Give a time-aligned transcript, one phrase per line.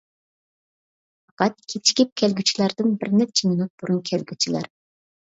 [1.27, 4.77] پەقەت كېچىكىپ كەلگۈچىلەردىن بىر نەچچە مىنۇت بۇرۇن كەلگۈچىلەر.